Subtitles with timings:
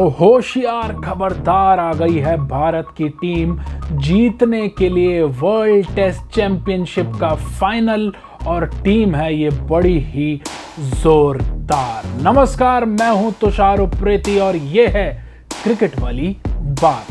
[0.00, 3.58] तो होशियार खबरदार आ गई है भारत की टीम
[4.02, 8.12] जीतने के लिए वर्ल्ड टेस्ट चैंपियनशिप का फाइनल
[8.48, 10.40] और टीम है ये बड़ी ही
[10.78, 15.08] जोरदार। नमस्कार, मैं हूँ तुषार उप्रेती और ये है
[15.62, 16.36] क्रिकेट वाली
[16.82, 17.10] बात।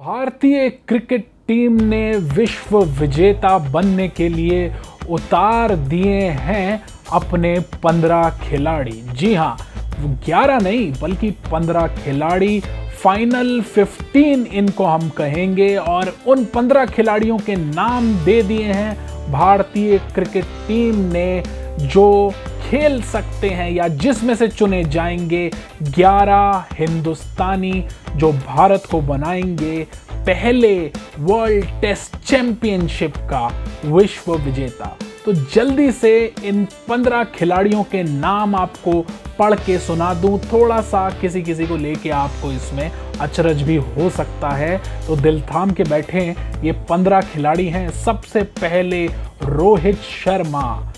[0.00, 4.68] भारतीय क्रिकेट टीम ने विश्व विजेता बनने के लिए
[5.10, 6.82] उतार दिए हैं
[7.12, 9.56] अपने पंद्रह खिलाड़ी। जी हाँ
[10.00, 12.60] ग्यारह नहीं, बल्कि पंद्रह खिलाड़ी।
[13.02, 19.98] फाइनल 15 इनको हम कहेंगे और उन पंद्रह खिलाड़ियों के नाम दे दिए हैं। भारतीय
[19.98, 21.42] क्रिकेट टीम ने
[21.80, 22.32] जो
[22.68, 25.50] खेल सकते हैं या जिसमें से चुने जाएँगे
[25.82, 27.84] 11 हिंदुस्तानी
[28.16, 33.46] जो भारत को बनाएँगे, पहले वर्ल्ड टेस्ट चैंपियनशिप का
[33.84, 36.10] विश्व विजेता। तो जल्दी से
[36.44, 38.92] इन पंद्रह खिलाड़ियों के नाम आपको
[39.38, 44.08] पढ़ के सुना दूँ। थोड़ा सा किसी किसी को लेके आपको इसमें अचरज भी हो
[44.10, 46.24] सकता है। तो दिल थाम के बैठे
[46.64, 49.04] ये पंद्रह खिलाड़ी हैं। सबसे पहले
[49.44, 50.92] रोहित शर्मा,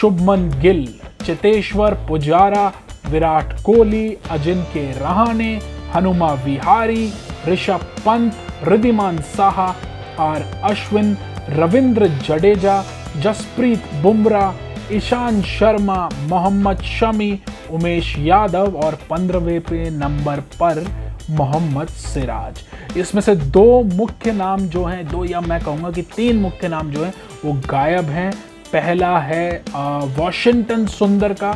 [0.00, 0.86] शुभमन गिल,
[1.26, 2.72] चितेश्वर पुजारा,
[3.08, 5.52] विराट कोहली अजिंक्य रहाणे,
[5.94, 7.12] हनुमा विहारी,
[7.48, 9.74] ऋषभ पंत रिधिमान साहा,
[10.20, 11.16] आर अश्विन,
[11.50, 12.82] रविंद्र जडेजा
[13.22, 17.38] जसप्रीत बुमराह ईशान शर्मा, मोहम्मद शमी,
[17.72, 20.84] उमेश यादव और पंद्रहवें पे नंबर पर
[21.30, 26.36] मोहम्मद सिराज। इसमें से दो मुख्य नाम जो हैं, दो या मैं कहूँगा कि तीन
[26.36, 27.12] मुख्य नाम जो हैं,
[27.44, 28.30] वो गायब हैं।
[28.72, 29.62] पहला है
[30.18, 31.54] वॉशिंगटन सुंदर का,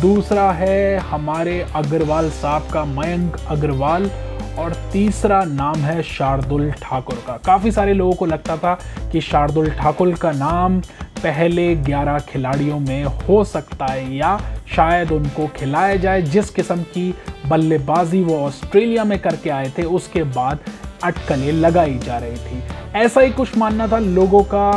[0.00, 4.10] दूसरा है हमारे अग्रवाल साहब का मयंक अग्रवाल
[4.58, 8.78] और तीसरा नाम है शार्दुल ठाकुर का। काफ़ी सारे लोगों को लगता था
[9.12, 10.80] कि शार्दुल ठाकुर का नाम
[11.22, 14.40] पहले 11 खिलाड़ियों में हो सकता है या
[14.76, 17.14] शायद उनको खिलाया जाए। जिस किस्म की
[17.46, 20.58] बल्लेबाजी वो ऑस्ट्रेलिया में करके आए थे, उसके बाद
[21.04, 22.62] अटकलें लगाई जा रही थी।
[22.94, 24.70] ऐसा ही कुछ मानना था। लोगों का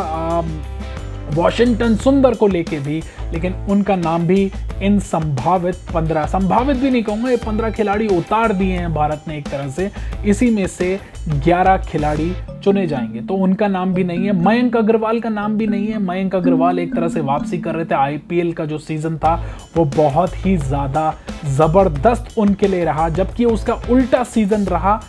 [1.31, 3.01] वॉशिंगटन सुंदर को लेके भी,
[3.33, 4.51] लेकिन उनका नाम भी
[4.81, 9.37] इन संभावित पंद्रह। संभावित भी नहीं कहूँगा, ये पंद्रह खिलाड़ी उतार दिए हैं भारत ने
[9.37, 9.89] एक तरह से।
[10.25, 12.31] इसी में से ग्यारह खिलाड़ी
[12.63, 15.97] चुने जाएँगे। तो उनका नाम भी नहीं है, मयंक अग्रवाल का नाम भी नहीं है।
[15.97, 19.35] मयंक अग्रवाल एक तरह से वापसी कर रहे थे, आईपीएल का जो सीज़न था,
[19.77, 21.13] वो बहुत ही ज़्यादा
[21.45, 25.01] ज़बरदस्त उनके लिए रहा, जबकि उसका उल्टा सीज़न रहा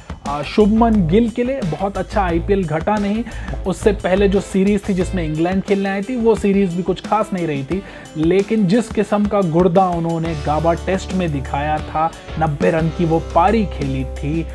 [0.47, 3.25] शुभमन गिल के लिए बहुत अच्छा आईपीएल घटा नहीं।
[3.67, 7.31] उससे पहले जो सीरीज़ थी जिसमें इंग्लैंड खेलने आई थी, वो सीरीज़ भी कुछ खास
[7.33, 7.83] नहीं रही थी।
[8.17, 13.19] लेकिन जिस किस्म का गुर्दा उन्होंने गाबा टेस्ट में दिखाया था, नब्बे रन की वो
[13.35, 14.47] पारी खेली थी,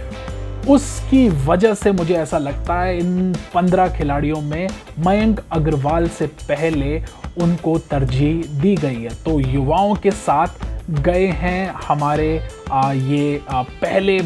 [0.70, 4.68] उसकी वजह से मुझे ऐसा लगता है इन पंद्रह खिलाड़ियों में
[5.06, 7.02] मयंक अग्रवाल से पहले
[7.42, 10.68] उनको तरजीह दी गई है। तो युवाओं के साथ
[11.02, 12.30] गए हैं हमारे
[12.74, 14.20] ये पहले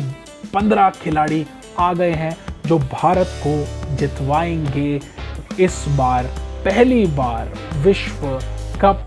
[0.54, 1.46] पंद्रह खिलाड़ी
[1.80, 2.36] आ गए हैं
[2.68, 5.00] जो भारत को जितवाएँगे
[5.60, 6.24] इस बार
[6.66, 8.28] पहली बार विश्व
[8.82, 9.06] कप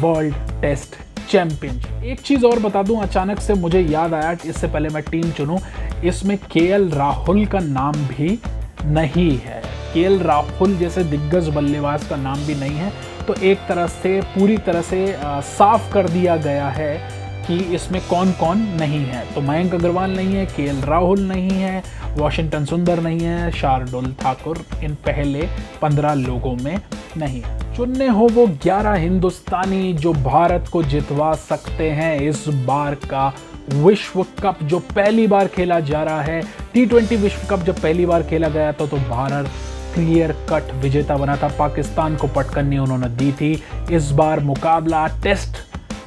[0.00, 0.96] वर्ल्ड टेस्ट
[1.30, 5.02] चैंपियनशिप। एक चीज़ और बता दूँ अचानक से मुझे याद आया कि इससे पहले मैं
[5.02, 5.58] टीम चुनूं
[6.04, 8.38] इसमें के राहुल का नाम भी
[8.84, 9.62] नहीं है।
[9.94, 12.92] के राहुल जैसे दिग्गज बल्लेबाज का नाम भी नहीं है।
[13.26, 18.00] तो एक तरह से पूरी तरह से आ, साफ़ कर दिया गया है कि इसमें
[18.08, 21.82] कौन कौन नहीं है। तो मयंक अग्रवाल नहीं है, के राहुल नहीं है,
[22.16, 25.48] वॉशिंगटन सुंदर नहीं है, शार्दुल ठाकुर इन पहले
[25.82, 26.80] पंद्रह लोगों में
[27.16, 32.94] नहीं है। चुनने हो वो ग्यारह हिंदुस्तानी जो भारत को जितवा सकते हैं इस बार
[33.04, 33.32] का
[33.70, 36.40] विश्व कप जो पहली बार खेला जा रहा है।
[36.74, 39.50] टी ट्वेंटी विश्व कप जब पहली बार खेला गया था तो भारत
[39.94, 43.52] क्लियर कट विजेता बना था। पाकिस्तान को पटकनी उन्होंने दी थी।
[43.92, 45.56] इस बार मुकाबला टेस्ट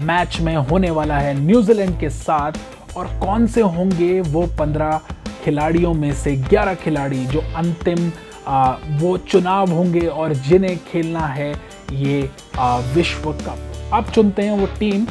[0.01, 2.51] मैच में होने वाला है न्यूजीलैंड के साथ।
[2.97, 4.99] और कौन से होंगे वो पंद्रह
[5.43, 8.11] खिलाड़ियों में से ग्यारह खिलाड़ी जो अंतिम
[8.47, 11.51] आ, वो चुनाव होंगे और जिन्हें खेलना है
[11.93, 15.05] ये आ, विश्व कप। अब चुनते हैं वो टीम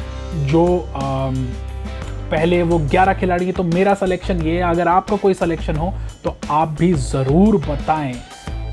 [0.47, 0.65] जो
[0.95, 1.29] आ,
[2.31, 5.93] पहले वो 11 खिलाड़ी है। तो मेरा सिलेक्शन ये है अगर आपका कोई सिलेक्शन हो
[6.23, 8.13] तो आप भी ज़रूर बताएँ।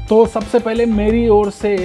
[0.09, 1.77] तो सबसे पहले मेरी ओर से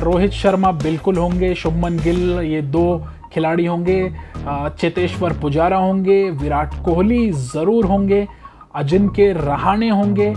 [0.00, 2.86] रोहित शर्मा बिल्कुल होंगे शुभमन गिल ये दो
[3.32, 4.02] खिलाड़ी होंगे
[4.46, 8.26] चेतेश्वर पुजारा होंगे, विराट कोहली ज़रूर होंगे
[8.74, 10.34] अजिंक्य रहाणे होंगे।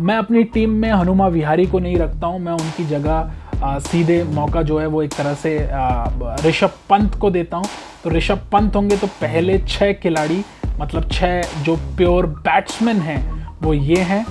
[0.00, 4.62] मैं अपनी टीम में हनुमा विहारी को नहीं रखता हूँ, मैं उनकी जगह सीधे मौका
[4.62, 5.56] जो है वो एक तरह से
[6.48, 7.66] ऋषभ पंत को देता हूँ।
[8.04, 10.42] तो ऋषभ पंत होंगे तो पहले छः खिलाड़ी
[10.80, 13.22] मतलब छः जो प्योर बैट्समैन हैं,
[13.62, 14.24] वो ये हैं।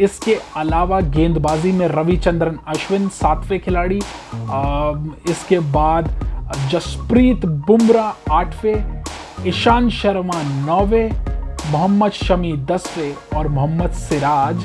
[0.00, 3.98] इसके अलावा गेंदबाजी में रविचंद्रन अश्विन, सातवें खिलाड़ी।
[5.30, 6.08] इसके बाद
[6.70, 11.08] जसप्रीत बुमराह आठवें ईशांत शर्मा नौवे
[11.70, 14.64] मोहम्मद शमी दसवें और मोहम्मद सिराज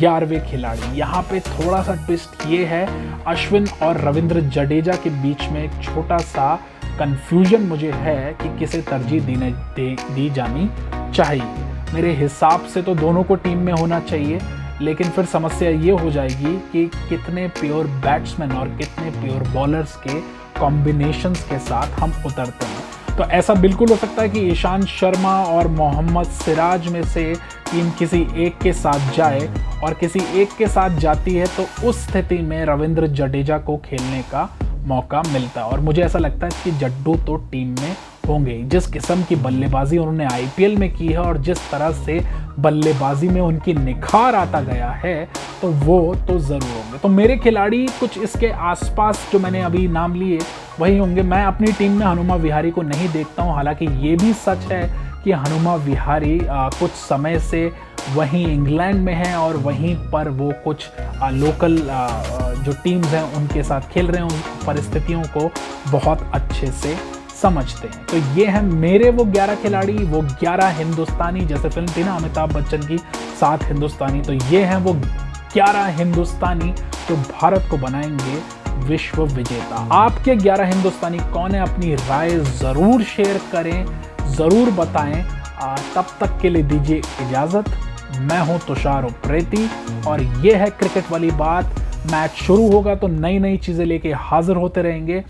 [0.00, 2.86] ग्यारहवें खिलाड़ी। यहाँ पे थोड़ा सा ट्विस्ट ये है
[3.26, 6.54] अश्विन और रविंद्र जडेजा के बीच में एक छोटा सा
[6.98, 10.68] कंफ्यूजन मुझे है कि किसे तरजीह देने दे, दी जानी
[11.14, 14.40] चाहिए। मेरे हिसाब से तो दोनों को टीम में होना चाहिए
[14.80, 20.20] लेकिन फिर समस्या ये हो जाएगी कि कितने प्योर बैट्समैन और कितने प्योर बॉलर्स के
[20.58, 25.34] कॉम्बिनेशंस के साथ हम उतरते हैं। तो ऐसा बिल्कुल हो सकता है कि ईशांत शर्मा
[25.44, 27.24] और मोहम्मद सिराज में से
[27.70, 29.48] टीम किसी एक के साथ जाए
[29.84, 34.22] और किसी एक के साथ जाती है तो उस स्थिति में रविंद्र जडेजा को खेलने
[34.30, 34.48] का
[34.86, 37.96] मौका मिलता है। और मुझे ऐसा लगता है कि जड्डू तो टीम में
[38.28, 42.20] होंगे। जिस किस्म की बल्लेबाजी उन्होंने आईपीएल में की है और जिस तरह से
[42.58, 45.16] बल्लेबाजी में उनकी निखार आता गया है
[45.60, 50.14] तो वो तो ज़रूर होंगे। तो मेरे खिलाड़ी कुछ इसके आसपास जो मैंने अभी नाम
[50.14, 50.38] लिए
[50.80, 54.32] वही होंगे। मैं अपनी टीम में हनुमा विहारी को नहीं देखता हूँ। हालाँकि ये भी
[54.36, 54.82] सच है
[55.24, 57.70] कि हनुमा विहारी आ, कुछ समय से
[58.14, 60.88] वहीं इंग्लैंड में हैं और वहीं पर वो कुछ
[61.22, 62.08] आ, लोकल आ,
[62.54, 65.50] जो टीम्स हैं उनके साथ खेल रहे हैं उन परिस्थितियों को
[65.90, 66.96] बहुत अच्छे से
[67.42, 72.04] समझते हैं। तो ये हैं मेरे वो 11 खिलाड़ी, वो 11 हिंदुस्तानी, जैसे फ़िल्म थी
[72.04, 72.98] ना अमिताभ बच्चन की,
[73.40, 74.92] सात हिंदुस्तानी। तो ये हैं वो
[75.54, 76.72] 11 हिंदुस्तानी
[77.08, 78.40] जो भारत को बनाएँगे
[78.86, 81.60] विश्व विजेता। आपके 11 हिंदुस्तानी कौन है?
[81.62, 83.86] अपनी राय ज़रूर शेयर करें,
[84.28, 85.24] ज़रूर बताएँ।
[85.94, 87.68] तब तक के लिए दीजिए इजाज़त।
[88.20, 89.68] मैं हूँ तुषार उप्रेती
[90.06, 91.74] और ये है क्रिकेट वाली बात।
[92.12, 95.22] मैच शुरू होगा तो नई नई चीज़ें लेके हाजिर होते रहेंगे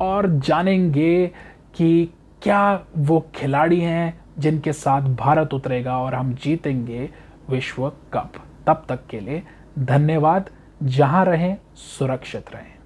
[0.00, 1.30] और जानेंगे
[1.74, 7.10] कि क्या वो खिलाड़ी हैं जिनके साथ भारत उतरेगा और हम जीतेंगे
[7.50, 8.32] विश्व कप।
[8.66, 9.42] तब तक के लिए
[9.78, 10.50] धन्यवाद।
[10.82, 12.81] जहाँ रहें, सुरक्षित रहें।